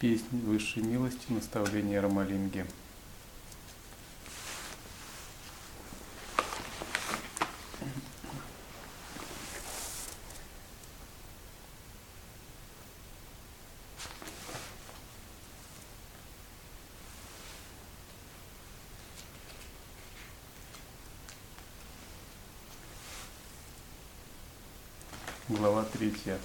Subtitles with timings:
[0.00, 2.64] Песнь высшей милости, наставление Рамалинги.
[25.50, 26.38] Глава третья.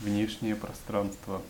[0.00, 1.42] Внешнее пространство.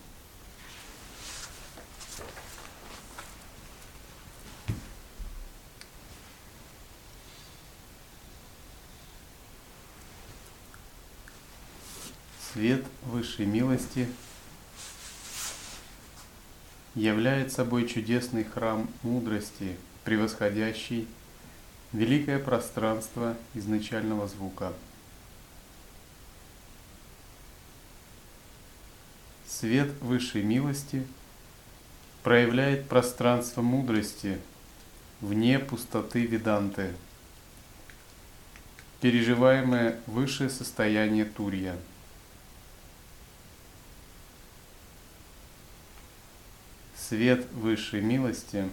[12.52, 12.84] Свет
[13.32, 14.06] высшей милости
[16.94, 21.08] являет собой чудесный храм мудрости, превосходящий
[21.92, 24.72] великое пространство изначального звука–
[29.46, 31.06] Свет высшей милости
[32.22, 34.38] проявляет пространство мудрости
[35.20, 36.90] вне пустоты Веданты,
[39.00, 41.76] переживаемое высшее состояние Турья.
[47.12, 48.70] Свет высшей милости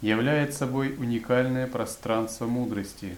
[0.00, 3.16] являет собой уникальное пространство мудрости,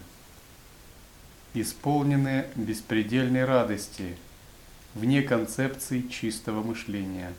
[1.53, 4.17] исполненное беспредельной радости–
[4.95, 7.35] вне концепции чистого мышления.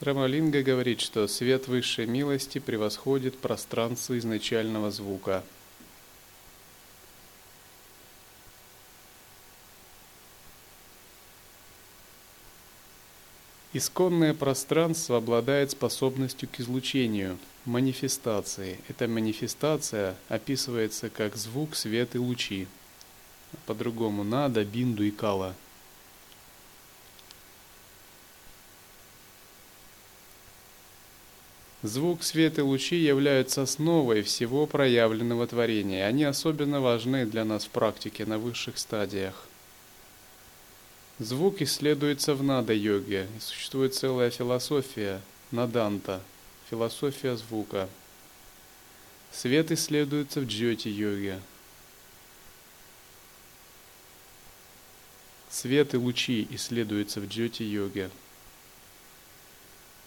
[0.00, 5.42] Рамалинга говорит, что свет высшей милости превосходит пространство изначального звука–
[13.78, 18.80] Исконное пространство обладает способностью к излучению, манифестации.
[18.88, 22.66] Эта манифестация описывается как звук, свет и лучи.
[23.66, 25.54] По-другому нада, бинду и кала.
[31.84, 36.04] Звук, свет и лучи являются основой всего проявленного творения.
[36.04, 39.47] Они особенно важны для нас в практике на высших стадиях.
[41.18, 45.20] Звук исследуется в нада-йоге, существует целая философия
[45.50, 46.22] наданта,
[46.70, 47.88] философия звука.
[49.32, 51.40] Свет исследуется в джьоти-йоге.
[55.50, 58.10] Свет и лучи исследуются в джьоти-йоге.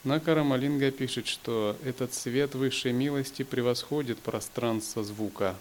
[0.06, 5.58] Накарамалинга пишет, что этот свет высшей милости превосходит пространство звука.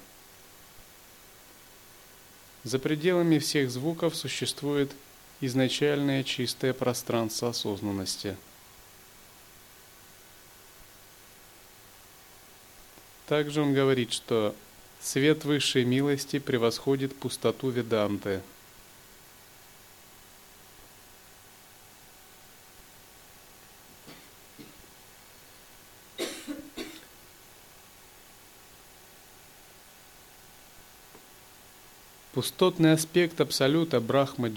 [2.62, 4.92] За пределами всех звуков существует
[5.40, 8.36] изначальное чистое пространство осознанности.
[13.26, 14.54] Также он говорит, что
[15.00, 18.42] свет высшей милости превосходит пустоту Веданты.
[32.32, 34.48] Пустотный аспект Абсолюта Брахма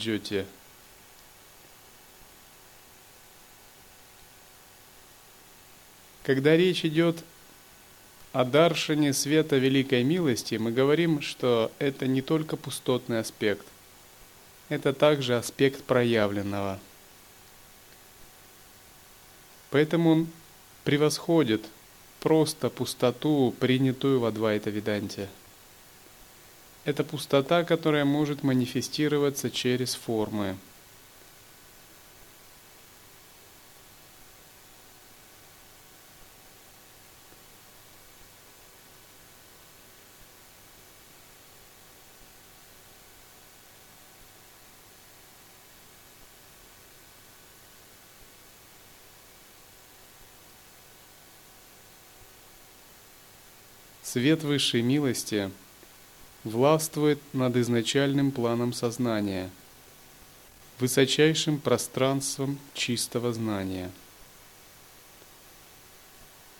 [6.23, 7.23] Когда речь идет
[8.31, 13.65] о даршине света великой милости, мы говорим, что это не только пустотный аспект,
[14.69, 16.79] это также аспект проявленного.
[19.69, 20.27] Поэтому он
[20.85, 21.65] превосходит
[22.21, 25.27] просто пустоту, принятую в Адвайта Веданте.
[26.85, 30.57] Это пустота, которая может манифестироваться через формы–
[54.13, 55.49] Свет высшей милости
[56.43, 59.49] властвует над изначальным планом сознания,
[60.79, 63.89] высочайшим пространством чистого знания.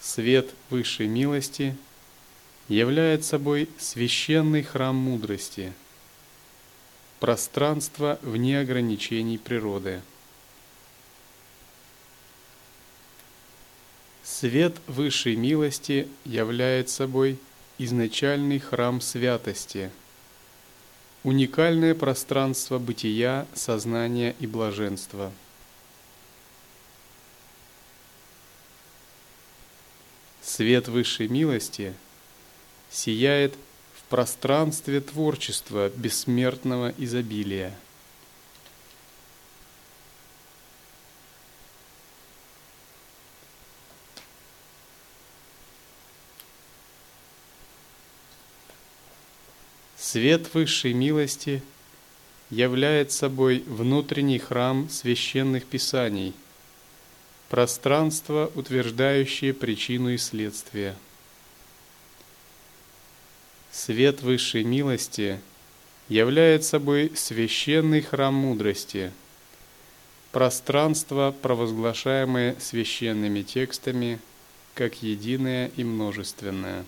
[0.01, 1.77] Свет высшей милости
[2.69, 5.73] являет собой священный храм мудрости,
[7.19, 10.01] пространство вне ограничений природы.
[14.33, 17.37] Свет высшей милости является собой
[17.77, 19.91] изначальный храм святости,
[21.23, 25.31] уникальное пространство бытия, сознания и блаженства.
[30.41, 31.93] Свет высшей милости
[32.89, 33.53] сияет
[33.93, 37.71] в пространстве творчества бессмертного изобилия.
[50.13, 51.63] Свет высшей милости
[52.51, 56.35] является собой внутренний храм священных писаний,
[57.49, 60.95] пространство, утверждающее причину и следствие–
[63.71, 65.39] Свет высшей милости
[66.07, 69.11] является собой священный храм мудрости,
[70.31, 74.19] пространство, провозглашаемое священными текстами,
[74.75, 76.85] как единое и множественное.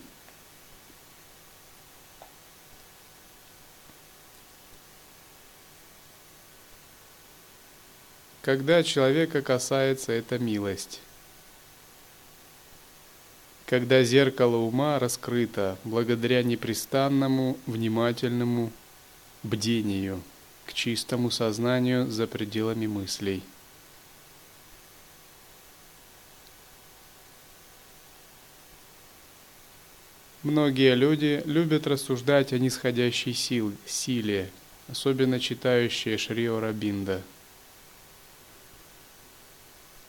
[8.45, 11.01] Когда человека касается эта милость,
[13.65, 18.71] когда зеркало ума раскрыто благодаря непрестанному внимательному
[19.41, 20.21] бдению
[20.67, 23.41] к чистому сознанию за пределами мыслей.
[30.43, 34.51] Многие люди любят рассуждать о нисходящей сил, силе,
[34.87, 37.23] особенно читающие Шрио Рабинда–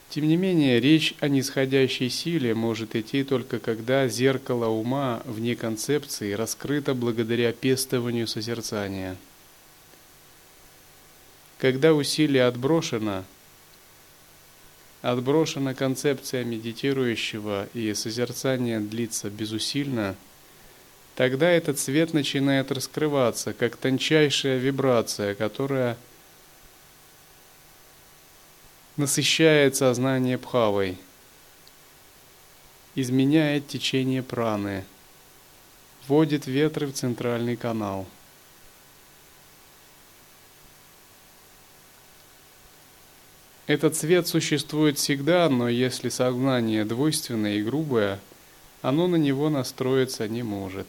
[0.09, 6.31] тем не менее, речь о нисходящей силе может идти только когда зеркало ума вне концепции
[6.31, 9.17] раскрыто благодаря пестованию созерцания.
[11.57, 13.25] Когда усилие отброшено,
[15.01, 20.15] отброшена концепция медитирующего и созерцание длится безусильно,
[21.15, 25.97] тогда этот свет начинает раскрываться, как тончайшая вибрация, которая–
[28.97, 30.97] насыщает сознание пхавой,
[32.95, 34.83] изменяет течение праны,
[36.07, 38.07] вводит ветры в центральный канал.
[43.67, 48.19] Этот цвет существует всегда, но если сознание двойственное и грубое,
[48.81, 50.87] оно на него настроиться не может.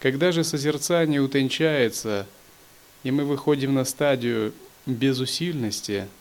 [0.00, 2.26] Когда же созерцание утончается,
[3.04, 4.52] и мы выходим на стадию
[4.86, 6.08] безусильности–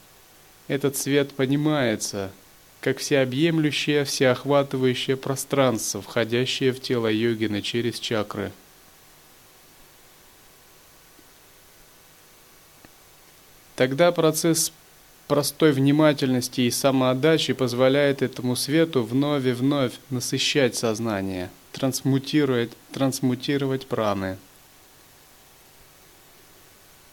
[0.67, 2.32] этот свет понимается
[2.79, 8.51] как всеобъемлющее, всеохватывающее пространство, входящее в тело йогина через чакры.
[13.75, 14.74] Тогда процесс
[15.27, 24.38] простой внимательности и самоотдачи позволяет этому свету вновь и вновь насыщать сознание, трансмутировать, трансмутировать праны.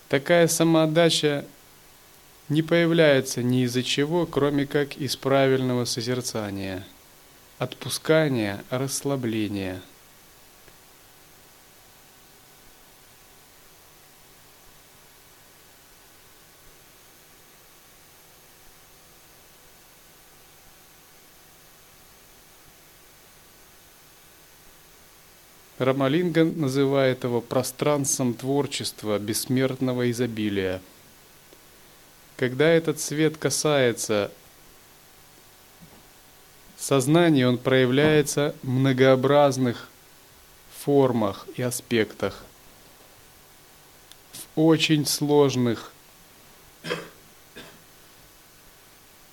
[0.08, 1.44] Такая самоотдача
[2.50, 6.84] не появляется ни из-за чего, кроме как из правильного созерцания,
[7.58, 9.80] отпускания, расслабления.
[25.78, 30.82] Рамалинган называет его пространством творчества бессмертного изобилия–
[32.40, 34.32] когда этот свет касается
[36.78, 39.90] сознания, он проявляется в многообразных
[40.82, 42.42] формах и аспектах,
[44.32, 45.92] в очень сложных,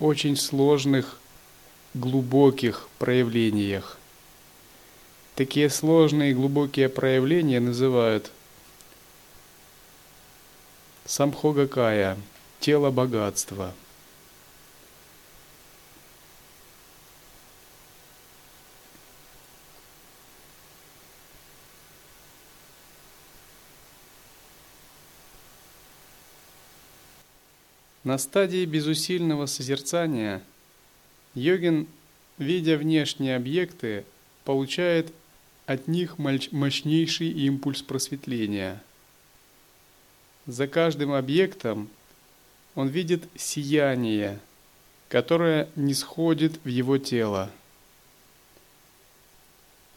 [0.00, 1.18] очень сложных,
[1.94, 3.96] глубоких проявлениях.
[5.34, 8.30] Такие сложные и глубокие проявления называют
[11.06, 12.18] самхогакая–
[12.60, 13.74] тело богатства.
[28.04, 30.42] На стадии безусильного созерцания
[31.34, 31.86] йогин,
[32.38, 34.04] видя внешние объекты,
[34.44, 35.12] получает
[35.66, 38.82] от них мощнейший импульс просветления.
[40.46, 41.90] За каждым объектом
[42.78, 44.38] он видит сияние,
[45.08, 47.50] которое не сходит в его тело.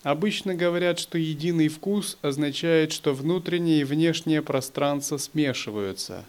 [0.02, 6.26] Обычно говорят, что единый вкус означает, что внутреннее и внешнее пространство смешиваются.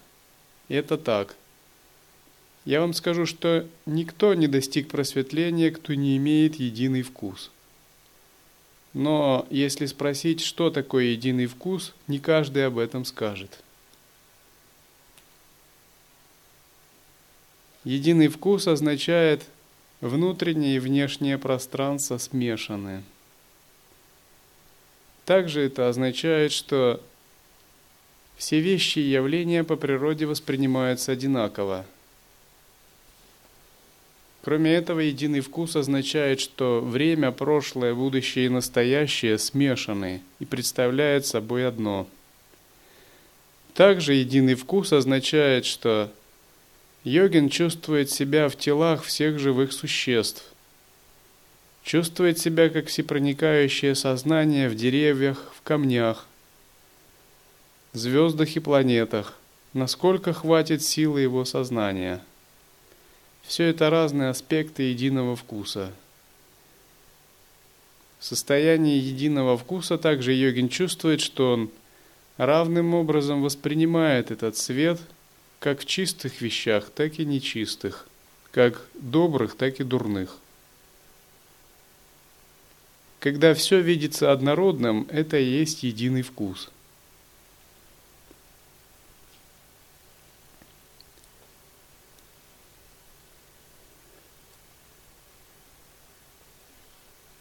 [0.69, 1.37] Это так.
[2.67, 7.51] Я вам скажу, что никто не достиг просветления, кто не имеет единый вкус.
[8.93, 13.63] Но если спросить, что такое единый вкус, не каждый об этом скажет.
[17.85, 19.45] Единый вкус означает
[20.01, 23.03] внутреннее и внешнее пространство смешаны.
[25.25, 27.01] Также это означает, что
[28.37, 31.87] все вещи и явления по природе воспринимаются одинаково.
[34.43, 41.67] Кроме этого, единый вкус означает, что время, прошлое, будущее и настоящее смешаны и представляют собой
[41.67, 42.09] одно.
[43.75, 46.11] Также единый вкус означает, что
[47.05, 50.45] йогин чувствует себя в телах всех живых существ,
[51.83, 56.27] чувствует себя как всепроникающее сознание в деревьях, в камнях,
[57.93, 59.39] звездах и планетах,
[59.73, 62.21] насколько хватит силы его сознания–
[63.43, 65.93] все это разные аспекты единого вкуса.
[68.19, 71.71] В состоянии единого вкуса также йогин чувствует, что он
[72.37, 75.01] равным образом воспринимает этот свет
[75.63, 78.09] как в чистых вещах, так и нечистых,
[78.51, 80.37] как добрых, так и дурных.
[83.21, 86.69] Когда все видится однородным, это и есть единый вкус–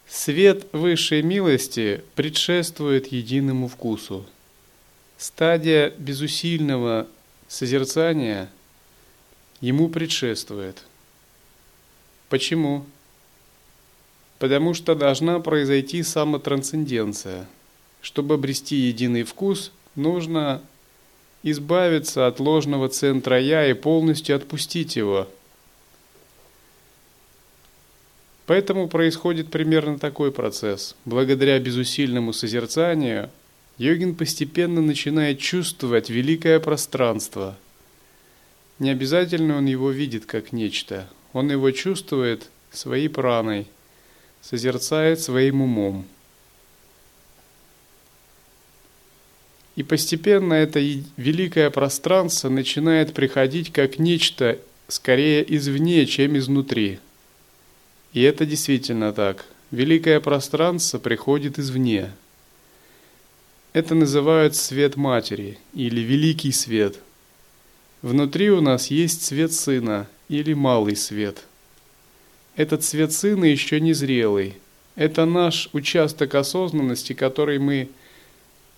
[0.08, 4.28] Свет высшей милости предшествует единому вкусу.
[5.18, 7.08] Стадия безусильного
[7.52, 8.50] созерцания
[9.60, 10.84] ему предшествует.
[12.30, 12.86] Почему?
[14.40, 17.48] Потому что должна произойти самотрансценденция.
[18.02, 20.62] Чтобы обрести единый вкус, нужно
[21.44, 25.28] избавиться от ложного центра «я» и полностью отпустить его–
[28.48, 30.98] Поэтому происходит примерно такой процесс.
[31.06, 33.30] Благодаря безусильному созерцанию
[33.82, 37.58] йогин постепенно начинает чувствовать великое пространство.
[38.80, 41.10] Не обязательно он его видит как нечто.
[41.34, 43.68] Он его чувствует своей праной,
[44.42, 46.06] созерцает своим умом.
[49.76, 50.80] И постепенно это
[51.18, 57.00] великое пространство начинает приходить как нечто скорее извне, чем изнутри–
[58.14, 59.46] и это действительно так.
[59.72, 62.12] Великое пространство приходит извне.
[63.74, 67.00] Это называют свет матери или великий свет.
[68.02, 71.44] Внутри у нас есть свет сына или малый свет.
[72.56, 74.56] Этот свет сына еще не зрелый.
[74.96, 77.90] Это наш участок осознанности, который мы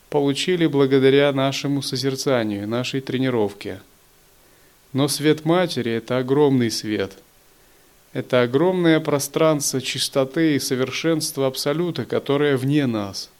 [0.09, 3.81] получили благодаря нашему созерцанию, нашей тренировке.
[4.91, 7.13] Но свет матери– это огромный свет–
[8.13, 13.31] это огромное пространство чистоты и совершенства Абсолюта, которое вне нас.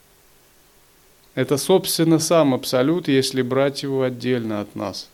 [1.35, 5.09] Это, собственно, сам Абсолют, если брать его отдельно от нас.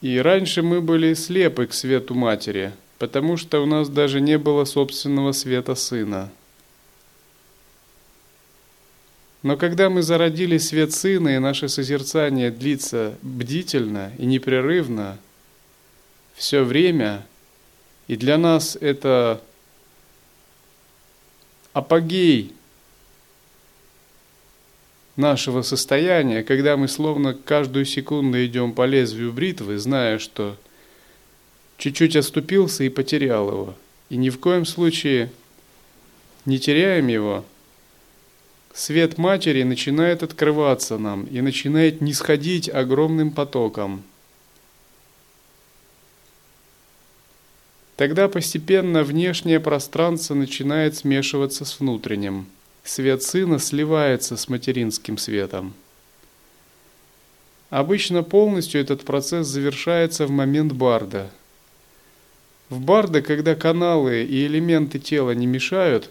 [0.00, 4.64] И раньше мы были слепы к свету Матери, потому что у нас даже не было
[4.64, 6.30] собственного света Сына.
[9.42, 15.18] Но когда мы зародили свет Сына, и наше созерцание длится бдительно и непрерывно–
[16.34, 17.26] все время,
[18.08, 19.40] и для нас это
[21.72, 22.52] апогей
[25.16, 30.56] нашего состояния, когда мы словно каждую секунду идем по лезвию бритвы, зная, что
[31.78, 33.74] чуть-чуть оступился и потерял его.
[34.08, 35.30] И ни в коем случае
[36.44, 37.44] не теряем его.
[38.72, 44.02] Свет матери начинает открываться нам и начинает нисходить огромным потоком–
[48.02, 52.46] Тогда постепенно внешнее пространство начинает смешиваться с внутренним.
[52.84, 55.74] Свет сына сливается с материнским светом.
[57.70, 61.30] Обычно полностью этот процесс завершается в момент барда.
[62.68, 66.10] В барда, когда каналы и элементы тела не мешают,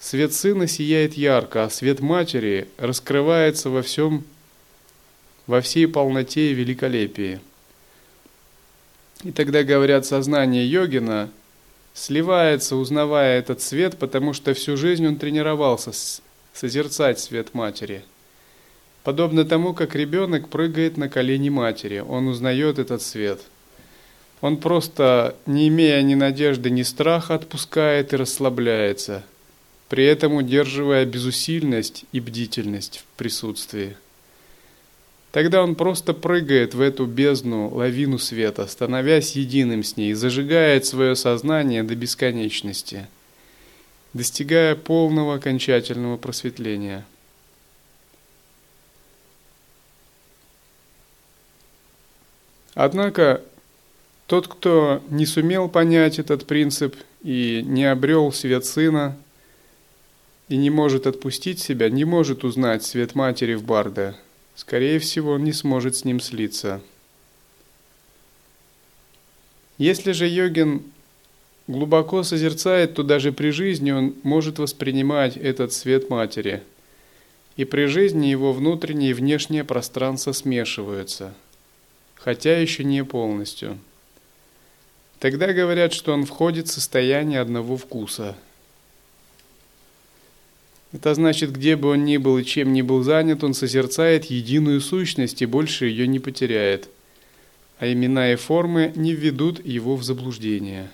[0.00, 4.24] свет сына сияет ярко, а свет матери раскрывается во всем,
[5.46, 7.40] во всей полноте и великолепии.
[9.22, 11.30] И тогда, говорят, сознание йогина
[11.94, 15.92] сливается, узнавая этот свет, потому что всю жизнь он тренировался
[16.52, 18.04] созерцать свет матери.
[19.04, 23.40] Подобно тому, как ребенок прыгает на колени матери, он узнает этот свет.
[24.40, 29.22] Он просто, не имея ни надежды, ни страха, отпускает и расслабляется,
[29.88, 33.96] при этом удерживая безусильность и бдительность в присутствии.
[35.34, 41.16] Тогда он просто прыгает в эту бездну, лавину света, становясь единым с ней, зажигает свое
[41.16, 43.08] сознание до бесконечности,
[44.12, 47.04] достигая полного окончательного просветления.
[52.74, 53.42] Однако
[54.28, 59.16] тот, кто не сумел понять этот принцип и не обрел свет Сына,
[60.48, 64.14] и не может отпустить себя, не может узнать свет матери в Барде.
[64.54, 66.80] Скорее всего, он не сможет с ним слиться.
[69.78, 70.82] Если же йогин
[71.66, 76.62] глубоко созерцает, то даже при жизни он может воспринимать этот свет матери.
[77.56, 81.34] И при жизни его внутреннее и внешнее пространство смешиваются,
[82.14, 83.78] хотя еще не полностью.
[85.18, 88.36] Тогда говорят, что он входит в состояние одного вкуса.
[90.94, 94.80] Это значит, где бы он ни был и чем ни был занят, он созерцает единую
[94.80, 96.88] сущность и больше ее не потеряет–
[97.78, 100.90] а имена и формы не введут его в заблуждение.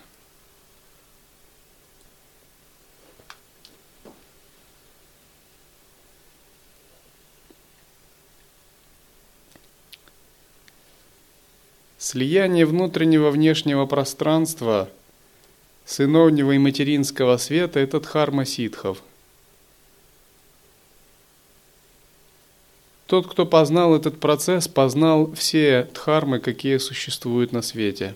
[11.98, 14.90] Слияние внутреннего внешнего пространства,
[15.84, 19.02] сыновнего и материнского света– это дхарма ситхов–
[23.10, 28.14] Тот, кто познал этот процесс, познал все дхармы, какие существуют на свете.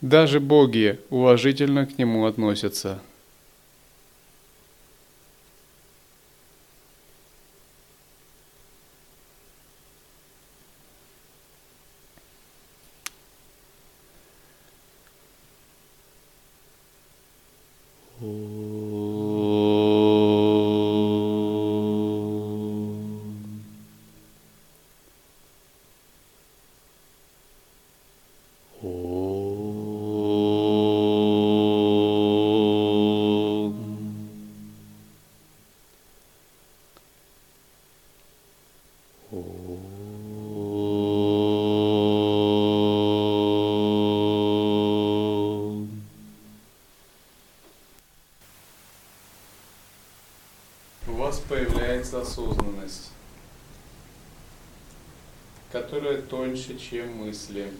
[0.00, 3.02] Даже боги уважительно к нему относятся–
[52.14, 53.12] осознанность,
[55.70, 57.72] которая тоньше, чем мысли.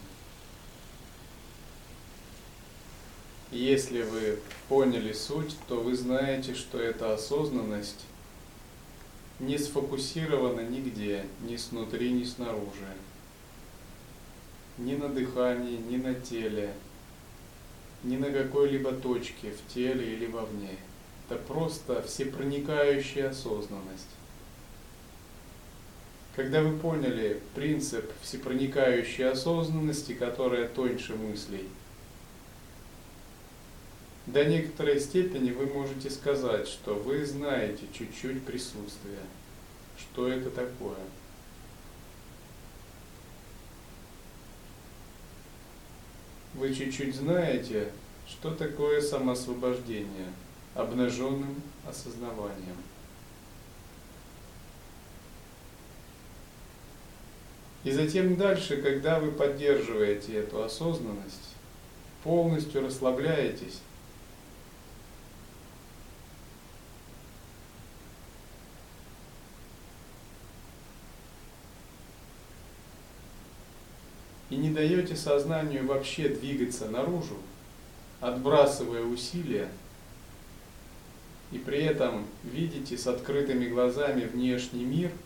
[3.51, 8.05] Если вы поняли суть, то вы знаете, что эта осознанность
[9.41, 12.95] не сфокусирована нигде, ни снутри, ни снаружи.
[14.79, 16.73] Ни на дыхании, ни на теле,
[18.05, 20.77] ни на какой-либо точке в теле или вовне.
[21.29, 24.07] Это просто всепроникающая осознанность.
[26.37, 31.69] Когда вы поняли принцип всепроникающей осознанности, которая тоньше мыслей,
[34.27, 39.21] до некоторой степени вы можете сказать, что вы знаете чуть-чуть присутствие,
[39.99, 40.99] что это такое.
[46.55, 47.91] Вы чуть-чуть знаете,
[48.29, 50.33] что такое самоосвобождение
[50.77, 52.77] обнаженным осознаванием.
[57.85, 61.55] И затем дальше, когда вы поддерживаете эту осознанность,
[62.25, 63.81] полностью расслабляетесь,
[74.51, 77.37] и не даете сознанию вообще двигаться наружу,
[78.21, 79.69] отбрасывая усилия,
[81.53, 85.11] и при этом видите с открытыми глазами внешний мир–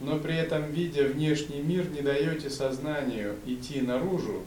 [0.00, 4.42] но при этом, видя внешний мир, не даете сознанию идти наружу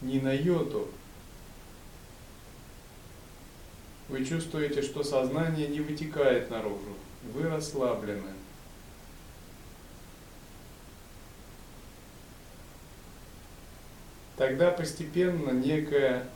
[0.00, 0.88] ни на йоту.
[4.08, 6.96] Вы чувствуете, что сознание не вытекает наружу,
[7.34, 8.30] вы расслаблены.
[14.40, 16.26] Тогда постепенно некая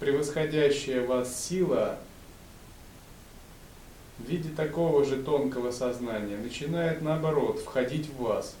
[0.00, 1.98] превосходящая вас сила
[4.18, 8.54] в виде такого же тонкого сознания начинает наоборот входить в вас.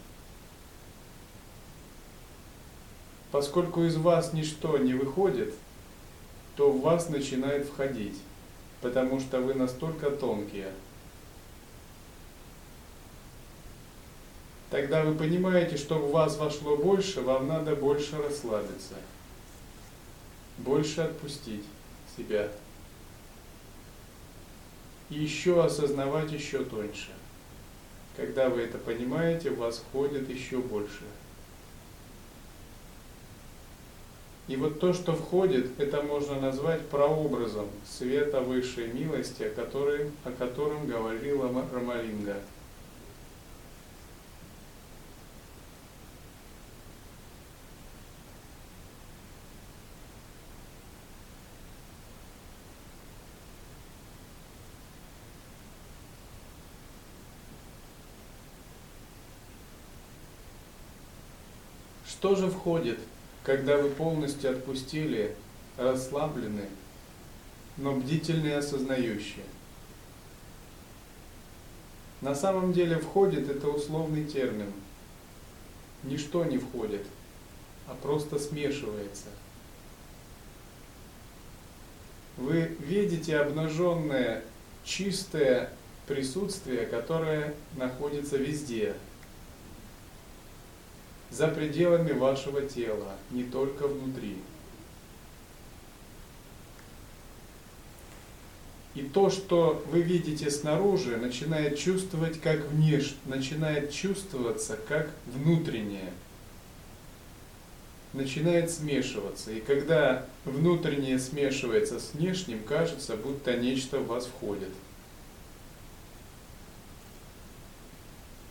[3.30, 5.52] Поскольку из вас ничто не выходит,
[6.56, 8.16] то в вас начинает входить,
[8.80, 10.72] потому что вы настолько тонкие.
[14.70, 18.94] Тогда вы понимаете, что в вас вошло больше, вам надо больше расслабиться,
[20.58, 21.64] больше отпустить
[22.16, 22.50] себя
[25.10, 27.10] и еще осознавать еще тоньше.
[28.16, 31.04] Когда вы это понимаете, в вас входит еще больше.
[34.48, 40.30] И вот то, что входит, это можно назвать прообразом света высшей милости, о, которой, о
[40.30, 42.40] котором говорила Рамалинга.
[62.08, 62.98] Что же входит,
[63.42, 65.34] когда вы полностью отпустили,
[65.76, 66.68] расслаблены,
[67.76, 69.44] но бдительные и осознающие?
[72.20, 74.72] На самом деле входит это условный термин.
[76.02, 77.04] Ничто не входит,
[77.86, 79.26] а просто смешивается.
[82.36, 84.44] Вы видите обнаженное,
[84.84, 85.72] чистое
[86.06, 88.94] присутствие, которое находится везде,
[91.30, 94.36] за пределами вашего тела, не только внутри.
[98.96, 106.12] И то, что вы видите снаружи, начинает чувствовать как внешне, начинает чувствоваться как внутреннее.
[108.14, 109.52] Начинает смешиваться.
[109.52, 114.70] И когда внутреннее смешивается с внешним, кажется, будто нечто в вас входит.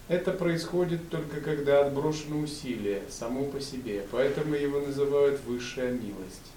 [0.08, 6.52] Это происходит только когда отброшено усилие само по себе, поэтому его называют высшая милость.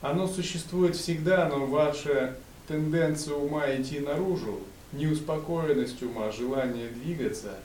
[0.00, 2.36] Оно существует всегда, но ваша
[2.68, 4.60] тенденция ума идти наружу,
[4.92, 7.56] неуспокоенность ума, желание двигаться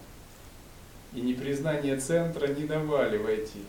[1.13, 3.63] и непризнание центра не давали войти.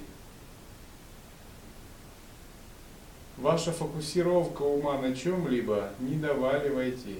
[3.37, 7.19] Ваша фокусировка ума на чем-либо не давали войти.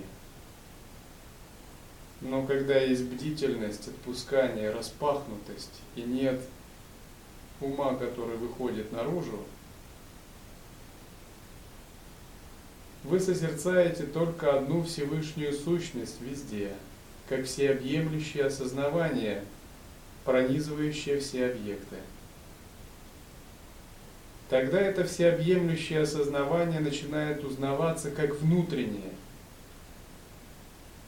[2.25, 6.41] Но когда есть бдительность, отпускание, распахнутость и нет
[7.61, 9.39] ума, который выходит наружу,
[13.05, 16.73] Вы созерцаете только одну Всевышнюю сущность везде,
[17.29, 19.45] как всеобъемлющее осознавание,
[20.25, 21.97] пронизывающее все объекты.
[24.49, 29.13] Тогда это всеобъемлющее осознавание начинает узнаваться как внутреннее.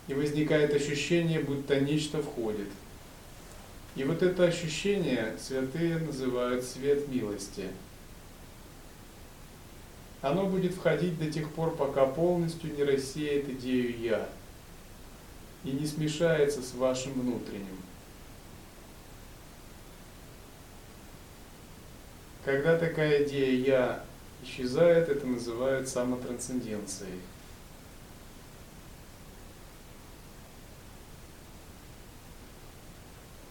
[0.08, 2.68] И возникает ощущение, будто нечто входит.
[3.96, 7.64] И вот это ощущение святые называют свет милости–
[10.26, 14.28] оно будет входить до тех пор, пока полностью не рассеет идею «я»
[15.62, 17.78] и не смешается с вашим внутренним.
[22.44, 24.04] Когда такая идея «я»
[24.42, 27.20] исчезает, это называют самотрансценденцией.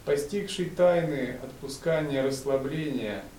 [0.05, 3.23] Постигший тайны отпускания, расслабления–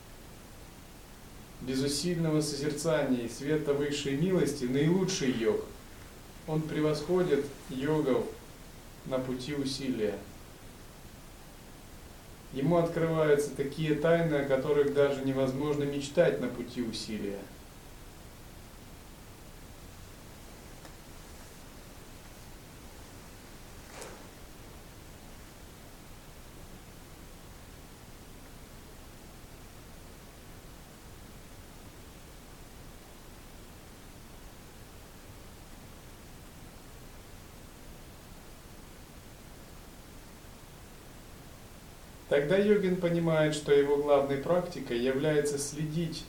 [1.63, 5.65] без усильного созерцания и света высшей милости наилучший йог.
[6.47, 8.25] Он превосходит йогов
[9.07, 10.15] на пути усилия.
[12.53, 17.39] Ему открываются такие тайны, о которых даже невозможно мечтать на пути усилия–
[42.29, 46.25] Тогда йогин понимает, что его главной практикой является следить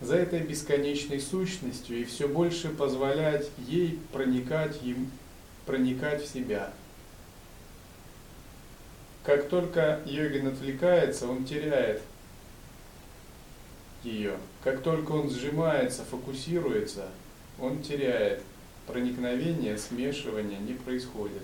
[0.00, 5.10] за этой бесконечной сущностью и все больше позволять ей проникать, им,
[5.64, 6.72] проникать в себя.
[9.24, 12.02] Как только йогин отвлекается, он теряет
[14.02, 14.36] ее.
[14.64, 17.08] Как только он сжимается, фокусируется,
[17.58, 18.42] он теряет.
[18.86, 21.42] Проникновение, смешивание не происходит.